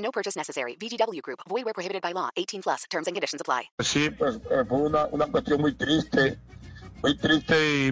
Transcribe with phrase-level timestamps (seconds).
[0.00, 0.76] No purchase necessary.
[0.76, 1.40] VGW Group.
[1.48, 2.30] Void where prohibited by law.
[2.36, 2.84] 18 plus.
[2.90, 3.70] Terms and conditions apply.
[3.80, 6.38] Sí, pues eh, fue una, una cuestión muy triste,
[7.02, 7.88] muy triste y,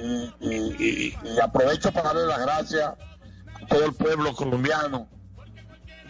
[0.00, 2.94] y- y- y- y aprovecho para darle las gracias
[3.62, 5.08] a todo el pueblo colombiano,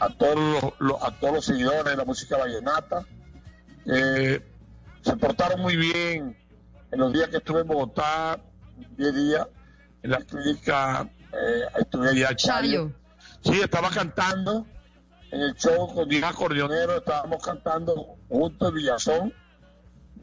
[0.00, 3.04] a todos los, los- a todos los seguidores de la música vallenata.
[3.84, 4.42] que
[5.00, 6.36] se portaron muy bien
[6.92, 8.38] en los días que estuve en Bogotá,
[8.98, 9.46] 10 días,
[10.02, 12.92] en la clínica, eh, estuve allá Chayo.
[13.42, 14.66] Sí, estaba cantando
[15.30, 19.32] en el show con 10 acordeoneros, estábamos cantando juntos Villazón,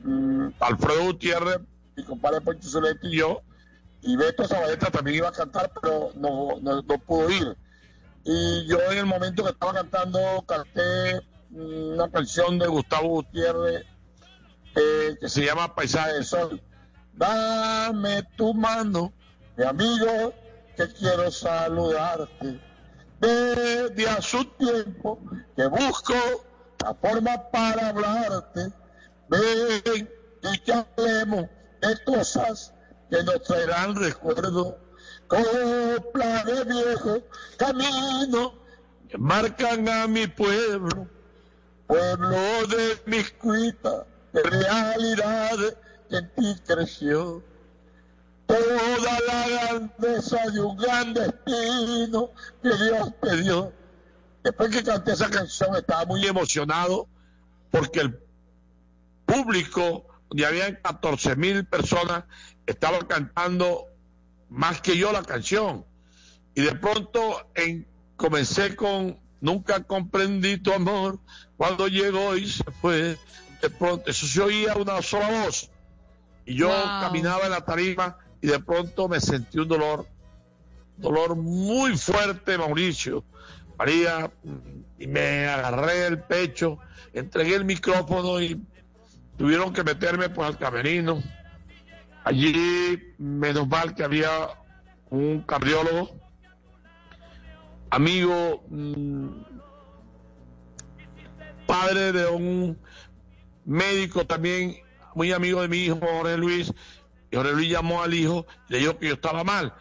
[0.03, 1.59] mm, Alfredo Gutiérrez,
[1.95, 3.41] mi compadre Poncho Zuleta y yo,
[4.01, 7.57] y Beto Zabaleta también iba a cantar, pero no, no, no pudo ir.
[8.23, 13.85] Y yo en el momento que estaba cantando canté mm, una canción de Gustavo Gutiérrez
[14.75, 16.61] eh, que se llama Paisaje del Sol.
[17.13, 19.13] Dame tu mano,
[19.55, 20.33] mi amigo,
[20.75, 22.59] que quiero saludarte.
[23.19, 25.19] Desde hace un tiempo
[25.55, 26.13] que busco
[26.83, 28.71] la forma para hablarte.
[29.29, 30.09] Ven
[30.43, 31.45] y que hablemos
[31.81, 32.73] de cosas
[33.09, 34.77] que nos traerán recuerdo.
[35.27, 37.21] Copla de viejo
[37.57, 38.53] camino
[39.09, 41.07] que marcan a mi pueblo
[41.87, 45.57] pueblo de mis cuitas, de realidad
[46.09, 47.43] que en ti creció.
[48.47, 53.73] Toda la grandeza de un gran destino que Dios te dio.
[54.43, 57.07] Después que canté esa canción estaba muy emocionado
[57.71, 58.19] porque el
[59.25, 62.25] público, donde había 14 mil personas,
[62.65, 63.87] estaba cantando
[64.49, 65.85] más que yo la canción.
[66.53, 67.87] Y de pronto en-
[68.17, 71.19] comencé con Nunca comprendí tu amor
[71.55, 73.15] cuando llegó y se fue.
[73.61, 75.69] De pronto, eso se oía una sola voz.
[76.45, 77.01] Y yo Wow.
[77.01, 80.05] caminaba en la tarima y de pronto me sentí un dolor,
[80.97, 83.25] dolor muy fuerte, Mauricio.
[83.75, 86.77] María, mm, y me agarré el pecho,
[87.11, 88.63] entregué el micrófono y
[89.35, 91.23] tuvieron que meterme pues al camerino.
[92.23, 94.29] Allí, menos mal que había
[95.09, 96.11] un cardiólogo,
[97.89, 99.27] amigo, mm,
[101.65, 102.77] padre de un
[103.65, 104.75] médico también,
[105.15, 106.71] muy amigo de mi hijo, Jorge Luis,
[107.35, 109.73] Jorge Luis llamó al hijo, le dijo que yo estaba mal,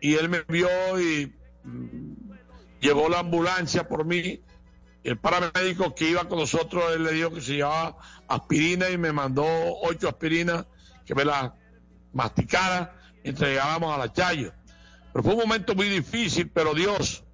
[0.00, 0.68] y él me vio
[1.00, 1.32] y
[1.64, 2.32] mm,
[2.80, 4.40] llegó la ambulancia por mí,
[5.02, 7.96] el paramédico que iba con nosotros, él le dijo que se llevaba
[8.28, 9.44] aspirina y me mandó
[9.82, 10.66] ocho aspirinas
[11.04, 11.52] que me las
[12.12, 14.52] masticara mientras llegábamos a la Chayo.
[15.12, 17.24] Pero fue un momento muy difícil, pero Dios,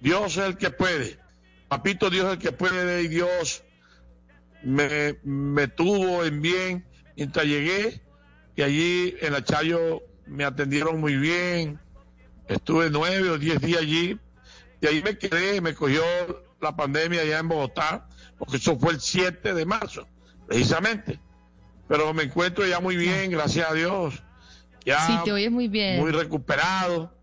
[0.00, 1.18] Dios es el que puede.
[1.68, 3.64] Papito, Dios es el que puede y Dios
[4.62, 8.02] me, me tuvo en bien mientras llegué
[8.58, 11.78] y allí en la Chayo me atendieron muy bien.
[12.48, 14.18] Estuve nueve o diez días allí
[14.80, 16.02] y ahí me quedé, me cogió
[16.60, 20.08] la pandemia allá en Bogotá, porque eso fue el 7 de marzo,
[20.48, 21.20] precisamente.
[21.86, 24.24] Pero me encuentro ya muy bien, gracias a Dios.
[24.84, 26.00] Ya Sí, te oyes muy bien.
[26.00, 27.14] muy recuperado.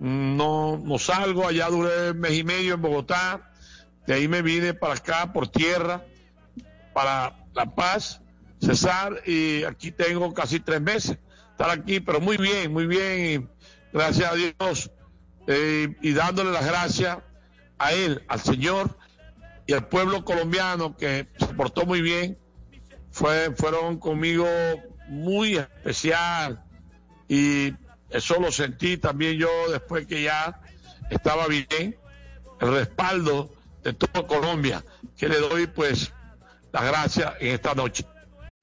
[0.00, 3.52] No, no salgo, allá duré un mes y medio en Bogotá.
[4.04, 6.04] De ahí me vine para acá, por tierra,
[6.92, 8.20] para La Paz,
[8.66, 11.18] Cesar, y aquí tengo casi tres meses
[11.52, 13.48] estar aquí, pero muy bien, muy bien, y
[13.92, 14.90] gracias a Dios,
[15.46, 17.18] eh, y dándole las gracias
[17.78, 18.98] a él, al Señor
[19.66, 22.38] y al pueblo colombiano que se portó muy bien,
[23.12, 24.48] fue, fueron conmigo
[25.08, 26.64] muy especial
[27.28, 27.72] y
[28.10, 30.60] eso lo sentí también yo después que ya
[31.08, 31.96] estaba bien,
[32.60, 33.50] el respaldo
[33.84, 34.84] de toda Colombia,
[35.16, 36.12] que le doy pues
[36.72, 38.04] las gracias en esta noche.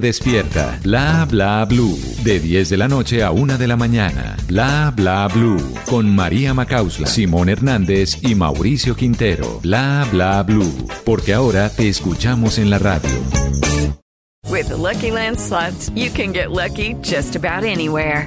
[0.00, 0.78] despierta.
[0.82, 1.98] Bla bla blue.
[2.22, 4.36] De 10 de la noche a 1 de la mañana.
[4.46, 5.60] Bla bla blue.
[5.86, 9.60] Con María Macausla, Simón Hernández y Mauricio Quintero.
[9.62, 10.86] Bla bla blue.
[11.04, 13.10] Porque ahora te escuchamos en la radio.
[14.48, 18.26] With the Lucky Land slots, you can get lucky just about anywhere.